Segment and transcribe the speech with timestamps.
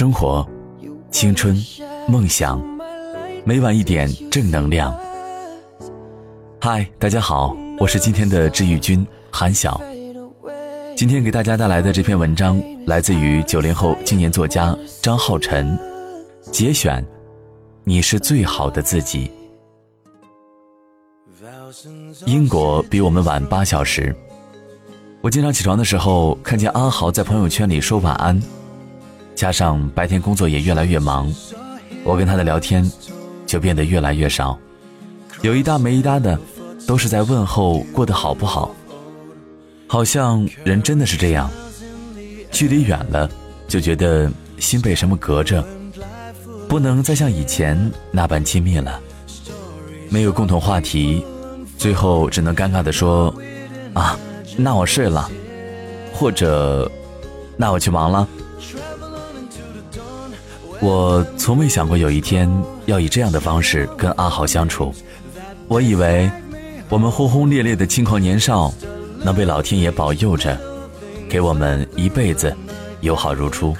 [0.00, 0.48] 生活、
[1.10, 1.54] 青春、
[2.08, 2.58] 梦想，
[3.44, 4.98] 每晚一点正能量。
[6.58, 9.78] 嗨，大家好，我是今天的治愈君韩晓。
[10.96, 15.78] 今天给大家带来的这篇文章来自于九零后青年作家张浩辰，
[16.50, 17.06] 节选：
[17.84, 19.30] 你是最好的自己。
[22.24, 24.16] 英国比我们晚八小时。
[25.20, 28.40] 我经常起床的时候看见阿豪在朋友圈里说晚安，
[29.34, 31.32] 加上白天工作也越来越忙，
[32.04, 32.90] 我跟他的聊天
[33.46, 34.58] 就变得越来越少，
[35.42, 36.38] 有一搭没一搭的，
[36.86, 38.74] 都是在问候过得好不好。
[39.86, 41.50] 好像人真的是这样，
[42.50, 43.28] 距离远了，
[43.66, 45.64] 就觉得心被什么隔着，
[46.68, 49.00] 不能再像以前那般亲密了。
[50.08, 51.24] 没有共同话题，
[51.78, 53.34] 最后只能尴尬的说
[53.94, 54.18] ：“啊，
[54.56, 55.30] 那我睡了。”
[56.12, 56.90] 或者
[57.56, 58.28] ，“那我去忙了。”
[60.80, 62.50] 我从未想过有一天
[62.86, 64.94] 要以这样的方式跟阿豪相处。
[65.68, 66.30] 我以为，
[66.88, 68.72] 我们轰轰烈烈的轻狂年少。
[69.22, 70.58] 能被老天爷保佑着，
[71.28, 72.56] 给我们一辈子
[73.02, 73.76] 友好如初。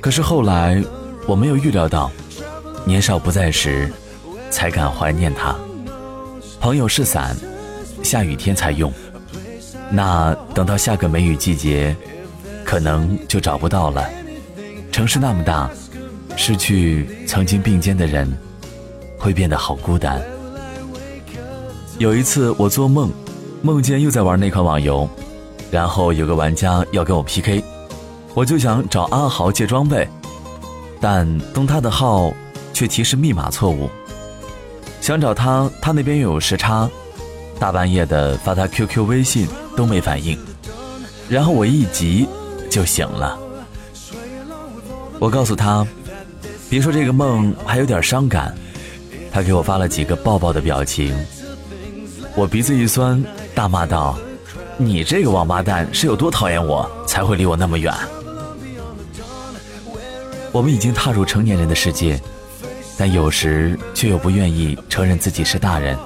[0.00, 0.82] 可是后来，
[1.26, 2.10] 我没有预料到，
[2.86, 3.92] 年少不在时，
[4.48, 5.54] 才敢怀念他。
[6.58, 7.36] 朋友是伞，
[8.02, 8.90] 下雨天才用，
[9.90, 11.94] 那等到下个梅雨季节，
[12.64, 14.08] 可能就找不到了。
[14.94, 15.68] 城市那么大，
[16.36, 18.32] 失去曾经并肩的人，
[19.18, 20.22] 会变得好孤单。
[21.98, 23.10] 有一次，我做梦。
[23.60, 25.08] 梦见又在玩那款网游，
[25.68, 27.60] 然后有个玩家要跟我 PK，
[28.34, 30.06] 我就想找阿豪借装备，
[31.00, 32.32] 但登他的号
[32.72, 33.90] 却提示密码错误。
[35.00, 36.88] 想找他，他那边又有时差，
[37.58, 40.38] 大半夜的发他 QQ、微信都没反应，
[41.28, 42.28] 然后我一急
[42.70, 43.40] 就醒了。
[45.18, 45.86] 我告诉他，
[46.68, 48.54] 别说这个梦还有点伤感，
[49.30, 51.14] 他给我发了几个抱抱的表情，
[52.34, 53.22] 我鼻子一酸。
[53.54, 54.18] 大骂道
[54.76, 57.94] ：“你这个王八蛋是有多讨厌我，才会离我那么远？”
[60.50, 62.20] 我们已经踏入成年人的世界，
[62.98, 65.96] 但有时却又不愿意承认自己是大人，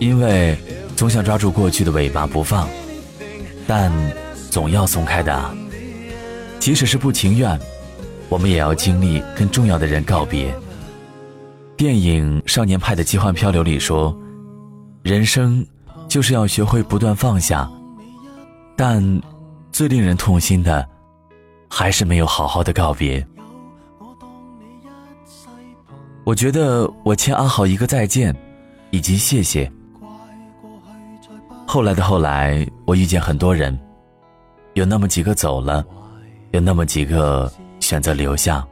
[0.00, 0.58] 因为
[0.96, 2.68] 总想抓住过去的尾巴不放，
[3.66, 3.92] 但
[4.50, 5.50] 总要松开的。
[6.58, 7.56] 即使是不情愿，
[8.28, 10.54] 我们也要经历跟重要的人告别。
[11.76, 14.16] 电影《少年派的奇幻漂流》里说
[15.02, 15.66] ：“人生。”
[16.08, 17.70] 就是要学会不断放下，
[18.74, 19.20] 但
[19.70, 20.88] 最令人痛心的，
[21.68, 23.22] 还是没有好好的告别。
[26.24, 28.34] 我觉得我欠阿豪一个再见，
[28.90, 29.70] 以及谢谢。
[31.66, 33.78] 后来的后来，我遇见很多人，
[34.72, 35.84] 有那么几个走了，
[36.52, 37.52] 有那么几个
[37.88, 38.62] 选择留下。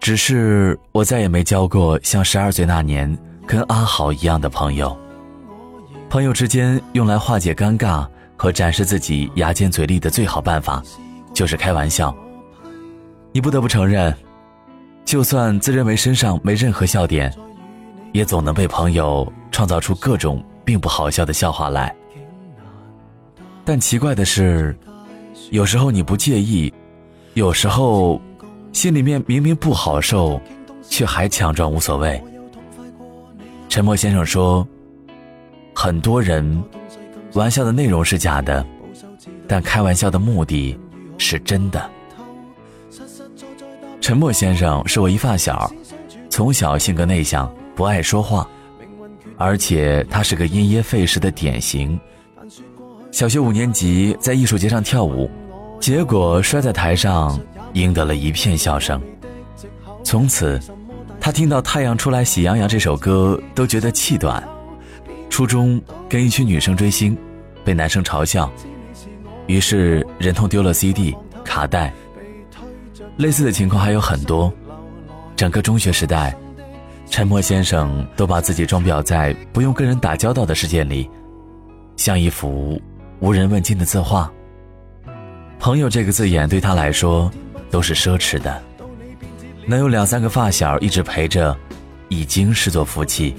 [0.00, 3.16] 只是我再也没交过像十二岁那年
[3.46, 4.98] 跟阿豪一样的朋友。
[6.10, 8.04] 朋友之间用来化解尴尬
[8.36, 10.82] 和展示自己牙尖嘴利的最好办法，
[11.32, 12.12] 就是开玩笑。
[13.30, 14.12] 你不得不承认，
[15.04, 17.32] 就算自认为身上没任何笑点，
[18.12, 21.94] 也总能被朋友创造出各种并不好笑的笑话来。
[23.64, 24.76] 但奇怪的是，
[25.52, 26.74] 有时候你不介意，
[27.34, 28.20] 有时候
[28.72, 30.40] 心里面明明不好受，
[30.88, 32.22] 却还强装无所谓。
[33.68, 34.66] 沉默先生说。
[35.76, 36.62] 很多人，
[37.32, 38.64] 玩笑的内容是假的，
[39.48, 40.78] 但开玩笑的目的
[41.18, 41.90] 是真的。
[44.00, 45.68] 沉默先生是我一发小，
[46.30, 48.48] 从小性格内向，不爱说话，
[49.36, 51.98] 而且他是个因噎废食的典型。
[53.10, 55.28] 小学五年级在艺术节上跳舞，
[55.84, 57.38] 结果摔在台上，
[57.74, 58.98] 赢得了一片笑声。
[60.02, 60.58] 从此，
[61.20, 64.42] 他听到《太阳出来喜洋洋》这首歌都觉得气短。
[65.28, 65.78] 初中
[66.08, 67.14] 跟一群女生追星，
[67.66, 68.50] 被男生嘲笑，
[69.46, 71.14] 于是忍痛丢了 CD
[71.44, 71.92] 卡带。
[73.18, 74.50] 类似的情况还有很多。
[75.36, 76.34] 整个中学时代，
[77.10, 81.10] 沉默先生都把自己装裱在不用跟人打交道的世界里，
[81.98, 82.80] 像一幅
[83.20, 84.32] 无人问津的字画。
[85.64, 87.32] 朋友这个字眼对他来说
[87.70, 88.62] 都是奢侈的，
[89.64, 91.56] 能有两三个发小一直陪着，
[92.10, 93.34] 已经是座福气。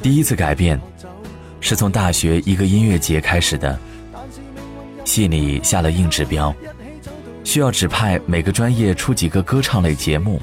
[0.00, 0.80] 第一次改变，
[1.60, 3.78] 是从大学一个音乐节开始的。
[5.04, 6.50] 系里下了硬指标，
[7.44, 10.40] 需要指派每个专业出几个歌唱类节目。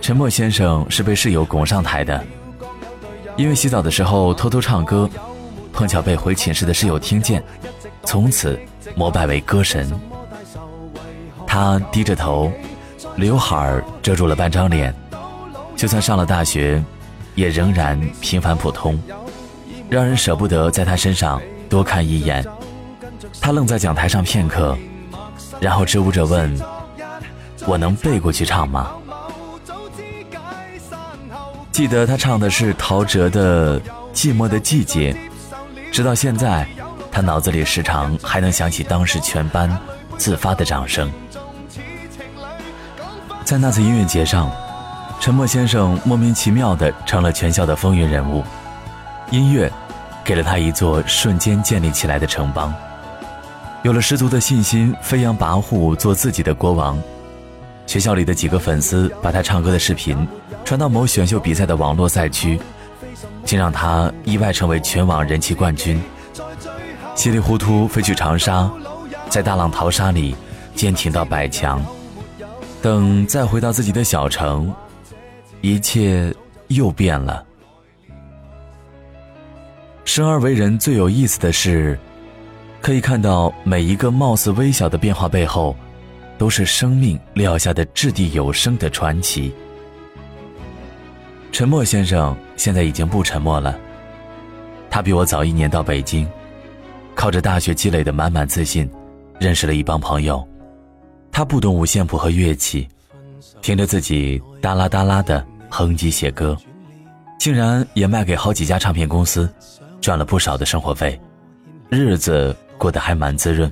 [0.00, 2.24] 沉默先生是被室友拱上台的，
[3.36, 5.10] 因为洗澡的时候偷偷唱歌，
[5.72, 7.42] 碰巧被回寝室的室友听见，
[8.04, 8.58] 从此
[8.94, 9.90] 膜拜为歌神。
[11.46, 12.50] 他低着头，
[13.16, 14.94] 刘海遮住了半张脸，
[15.76, 16.82] 就算上了大学，
[17.34, 18.98] 也仍然平凡普通，
[19.90, 22.44] 让人舍不得在他身上多看一眼。
[23.40, 24.76] 他愣在讲台上片刻，
[25.60, 26.58] 然后支吾着问
[27.66, 28.92] ：“我能背过去唱吗？”
[31.72, 33.80] 记得他唱的是陶喆的
[34.12, 35.12] 《寂寞的季节》，
[35.90, 36.68] 直到现在，
[37.12, 39.70] 他脑子里时常还能想起当时全班
[40.16, 41.12] 自发的掌声。
[43.44, 44.50] 在那次音乐节上，
[45.20, 48.42] 陈默先生莫名其妙地成了全校的风云人物。
[49.30, 49.70] 音乐
[50.24, 52.72] 给了他一座瞬间建立起来的城邦，
[53.82, 56.98] 有了十足的信心，飞扬跋扈做自己的国王。
[57.86, 60.26] 学校里的几个粉丝把他唱歌的视频
[60.64, 62.58] 传到某选秀比赛的网络赛区，
[63.44, 66.02] 竟让他意外成为全网人气冠军。
[67.14, 68.70] 稀里糊涂飞去长沙，
[69.28, 70.34] 在大浪淘沙里
[70.74, 71.82] 坚挺到百强。
[72.80, 74.74] 等再回到自己的小城，
[75.60, 76.34] 一切
[76.68, 77.44] 又变了。
[80.04, 81.96] 生而为人最有意思的是，
[82.80, 85.76] 可以看到每一个貌似微小的变化背后，
[86.36, 89.54] 都是生命撂下的掷地有声的传奇。
[91.52, 93.78] 沉默先生现在已经不沉默了，
[94.90, 96.28] 他比我早一年到北京，
[97.14, 98.88] 靠着大学积累的满满自信，
[99.38, 100.46] 认识了一帮朋友。
[101.30, 102.86] 他不懂五线谱和乐器，
[103.60, 106.56] 凭着自己哒啦哒啦的哼唧写歌，
[107.38, 109.48] 竟然也卖给好几家唱片公司，
[110.00, 111.18] 赚了不少的生活费，
[111.88, 113.70] 日子过得还蛮滋润。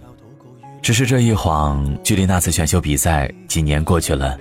[0.81, 4.39] 只是这一晃，距离那次选秀比赛几年过去了，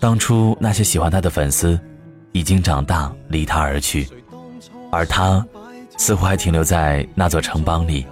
[0.00, 1.78] 当初那些喜欢他的粉丝，
[2.32, 4.08] 已经长大离他而去，
[4.90, 5.46] 而他，
[5.96, 8.04] 似乎还停留在那座城邦里，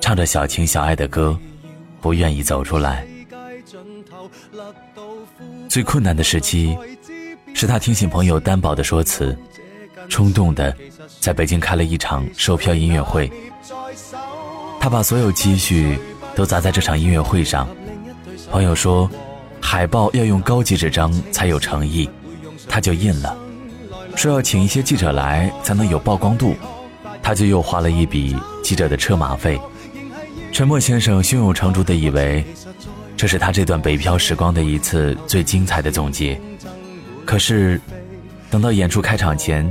[0.00, 1.38] 唱着小情小爱的歌，
[2.00, 3.06] 不愿意走出来。
[5.68, 6.76] 最困难的时期，
[7.54, 9.36] 是他听信朋友担保的说辞，
[10.08, 10.74] 冲动的
[11.20, 13.30] 在北京开了一场售票音乐会。
[14.80, 15.98] 他把所有积蓄
[16.34, 17.68] 都砸在这场音乐会上。
[18.50, 19.08] 朋友说，
[19.60, 22.08] 海报要用高级纸张才有诚意，
[22.68, 23.36] 他就印了。
[24.16, 26.56] 说要请一些记者来才能有曝光度，
[27.22, 29.60] 他就又花了一笔记者的车马费。
[30.52, 32.44] 沉默先生胸有成竹地以为。
[33.16, 36.40] 这是他这段北漂时光的一次最精彩的总结。
[37.26, 37.78] 可是，
[38.50, 39.70] 等到演出开场前，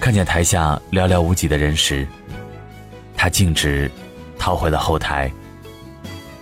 [0.00, 2.06] 看见台下寥寥无几的人时，
[3.16, 3.90] 他径直
[4.38, 5.30] 逃回了后台，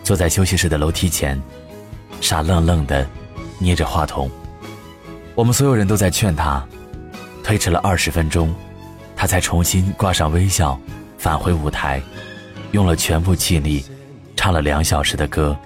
[0.05, 1.41] 坐在休息室的楼梯前，
[2.21, 3.05] 傻愣愣的
[3.59, 4.31] 捏着话筒。
[5.35, 6.65] 我们所有人都在劝他，
[7.43, 8.55] 推迟了二十分钟，
[9.17, 10.79] 他才重新挂上微笑，
[11.19, 12.01] 返回舞台，
[12.73, 13.85] 用了全部气力，
[14.35, 15.57] 唱了两小时的歌。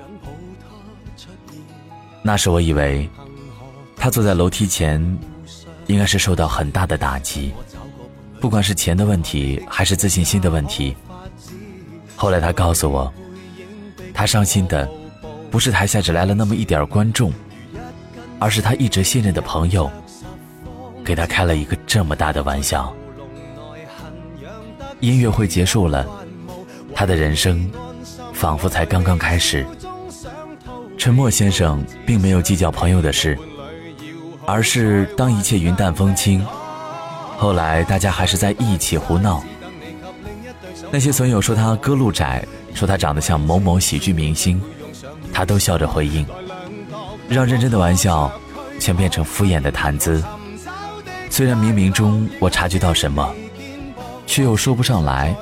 [2.23, 3.08] 那时我以为，
[3.97, 5.00] 他坐在楼梯前，
[5.87, 7.55] 应该是受到很大的打击，
[8.41, 10.97] 不管是钱的问题还是自信心的问题。
[12.17, 13.12] 后来他告诉我，
[14.12, 14.88] 他伤心的，
[15.50, 17.32] 不是台下只来了那么一点观众，
[18.41, 19.88] 而是他一直信任的朋友，
[21.05, 22.93] 给他开了一个这么大的玩笑。
[25.01, 26.08] 音乐会结束了，
[26.96, 27.70] 他的人生，
[28.32, 29.67] 仿佛才刚刚开始。
[30.96, 33.38] 沉默先生并没有计较朋友的事，
[34.46, 36.43] 而是当一切云淡风轻。
[37.36, 39.44] 后来大家还是在一起胡闹。
[40.91, 44.58] 那些损友说他歌路窄，说他长得像某某喜剧明星，
[45.34, 46.26] 他都笑着回应，
[47.29, 48.32] 让认真的玩笑
[48.81, 50.24] 全变成敷衍的谈资。
[51.29, 53.34] 虽然冥冥中我察觉到什么，
[54.26, 55.36] 却又说不上来。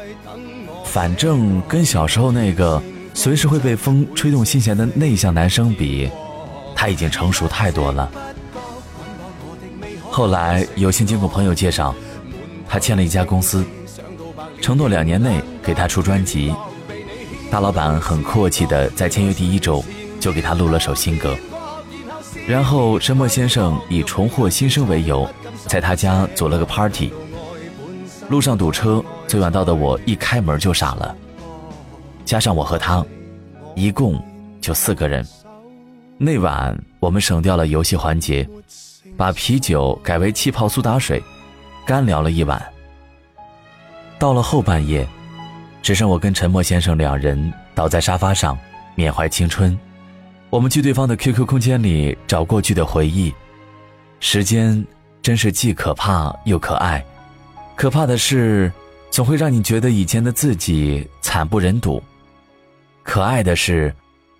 [0.94, 2.80] 反正跟小时候那个。
[3.16, 6.10] 随时会被风吹动心弦的内向男生比，
[6.74, 8.10] 他已经成熟太多了。
[10.10, 11.94] 后来有幸经过朋友介绍，
[12.68, 13.64] 他签了一家公司，
[14.60, 16.52] 承诺两年内给他出专辑。
[17.52, 19.82] 大老板很阔气的在签约第一周
[20.18, 21.36] 就给他录了首新歌，
[22.48, 25.24] 然后申默先生以重获新生为由，
[25.68, 27.12] 在他家组了个 party。
[28.28, 31.14] 路上堵车，最晚到的我一开门就傻了。
[32.24, 33.04] 加上我和他，
[33.74, 34.20] 一共
[34.60, 35.26] 就四个人。
[36.16, 38.48] 那晚我们省掉了游戏环节，
[39.16, 41.22] 把啤酒改为气泡苏打水，
[41.84, 42.60] 干聊了一晚。
[44.18, 45.06] 到了后半夜，
[45.82, 48.56] 只剩我跟陈默先生两人倒在沙发上，
[48.94, 49.78] 缅怀青春。
[50.48, 53.34] 我们去对方的 QQ 空间里找过去的回忆。
[54.20, 54.82] 时间
[55.20, 57.04] 真是既可怕又可爱。
[57.76, 58.72] 可怕的是，
[59.10, 62.02] 总会让你觉得以前的自己惨不忍睹。
[63.02, 63.94] 可爱的是，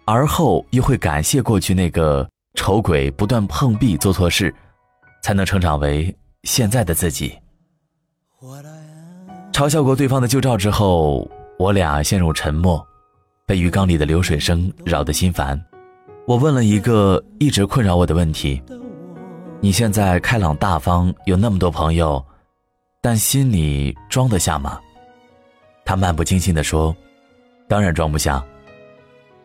[0.05, 4.55] 而后又会感谢过去那个丑鬼不断碰壁做错事，
[5.23, 6.15] 才能成长为
[6.45, 7.37] 现在的自己。
[9.53, 12.85] 嘲笑过对方的旧照之后，我俩陷入沉默，
[13.47, 15.61] 被鱼缸里的流水声扰得心烦。
[16.27, 18.63] 我问了一个一直困扰我的问题：
[19.61, 22.25] 你现在开朗大方，有那么多朋友，
[23.05, 24.81] 但心里装得下吗？
[25.85, 26.97] 他漫不经心地说
[27.69, 28.43] ：“当然装不下。”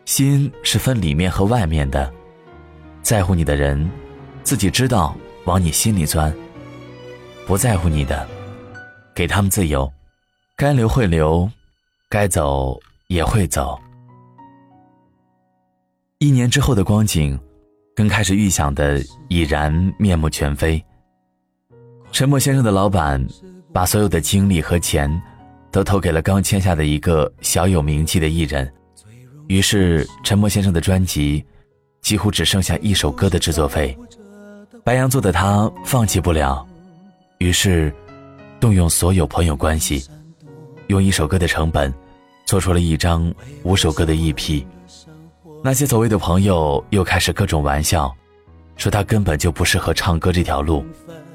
[0.07, 2.09] 心是分里面和外面的，
[3.01, 3.91] 在乎你的人，
[4.43, 5.13] 自己知道
[5.43, 6.31] 往你心里钻；
[7.45, 8.25] 不在乎你的，
[9.13, 9.91] 给他们自由，
[10.55, 11.51] 该留会留，
[12.07, 13.77] 该走也会走。
[16.19, 17.37] 一年之后的光景，
[17.93, 20.81] 跟开始预想的已然面目全非。
[22.11, 23.25] 沉默先生的老板，
[23.71, 25.09] 把所有的精力和钱，
[25.71, 28.71] 都投给了刚签下的一个小有名气的艺人。
[29.47, 31.43] 于是，沉默先生的专辑
[32.01, 33.97] 几乎只剩下一首歌的制作费。
[34.83, 36.65] 白羊座的他放弃不了，
[37.37, 37.93] 于是
[38.59, 40.03] 动用所有朋友关系，
[40.87, 41.93] 用一首歌的成本
[42.45, 44.65] 做出了一张五首歌的 EP。
[45.63, 48.13] 那些所谓的朋友又开始各种玩笑，
[48.75, 50.83] 说他根本就不适合唱歌这条路，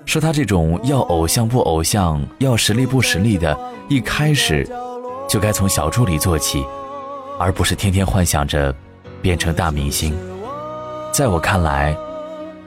[0.07, 3.57] 说他这种要偶像不偶像、要实力不实力的，
[3.89, 4.69] 一开始
[5.29, 6.65] 就该从小助理做起。
[7.37, 8.73] 而不是天天幻想着
[9.21, 10.17] 变成大明星。
[11.13, 11.97] 在我看来，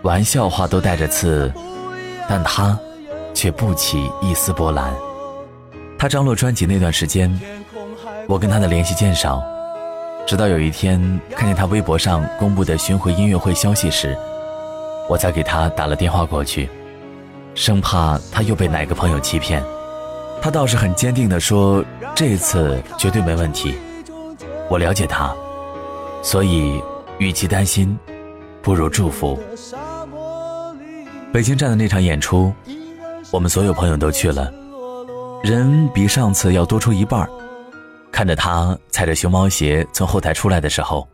[0.02, 1.50] 玩笑话都带着刺，
[2.28, 2.78] 但他
[3.34, 4.94] 却不起一丝波澜。
[5.98, 7.34] 他张罗专辑那段时间，
[8.28, 9.42] 我跟他的联系渐少，
[10.28, 11.00] 直到有一天
[11.32, 14.18] 看见他微博上公布的巡回音乐会消息时，
[15.08, 16.70] 我才给他打了电话过去，
[17.58, 19.64] 生怕他又被哪个朋友欺骗。
[20.40, 21.84] 他倒是很坚定地说
[22.16, 23.76] ：“这次绝对没问题。”
[24.70, 25.36] 我了解他，
[26.22, 26.80] 所以
[27.18, 27.98] 与其担心，
[28.62, 29.40] 不如祝福。
[31.34, 32.54] 北京站的那场演出，
[33.32, 34.54] 我们所有朋友都去了，
[35.44, 37.28] 人比上次要多出一半
[38.12, 41.08] 看着他踩着熊猫鞋从后台出来的时候，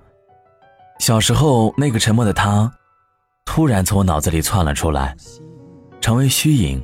[0.99, 2.69] 小时候那个沉默的他，
[3.45, 5.15] 突然从我脑子里窜了出来，
[6.03, 6.83] 成为虚影，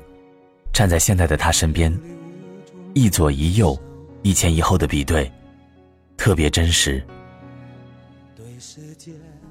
[0.71, 1.93] 站在现在的他身边，
[2.93, 3.77] 一左一右，
[4.21, 5.29] 一前一后的比对。
[6.15, 7.03] 特别真实。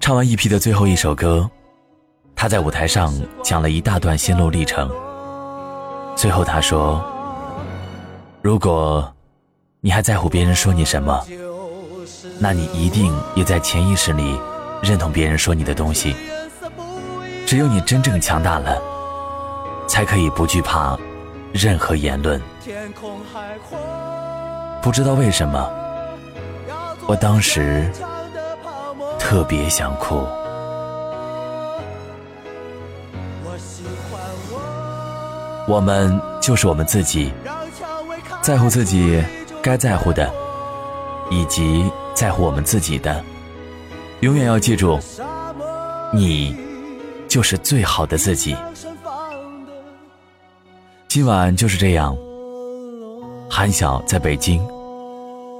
[0.00, 1.46] 唱完 EP 的最后一首歌，
[2.34, 4.90] 他在舞台上讲了一大段心路历程。
[6.16, 7.04] 最后他说
[8.40, 9.14] ：“如果
[9.80, 11.22] 你还在乎别人说你什么，
[12.38, 14.40] 那你一定也在潜意识里
[14.82, 16.16] 认同别人说你的东西。
[17.44, 18.80] 只有你真正强大了，
[19.88, 20.96] 才可以不惧怕
[21.52, 22.40] 任何言论。”
[24.80, 25.68] 不知道为什么。
[27.06, 27.90] 我当时
[29.18, 30.24] 特别想哭。
[35.66, 37.32] 我们就是我们自己，
[38.40, 39.22] 在乎自己
[39.62, 40.30] 该在乎的，
[41.30, 43.22] 以及在乎我们自己的。
[44.20, 44.98] 永远要记住，
[46.12, 46.56] 你
[47.26, 48.56] 就是最好的自己。
[51.08, 52.14] 今晚就是这样，
[53.48, 54.60] 韩晓在北京，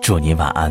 [0.02, 0.70] 祝你晚安。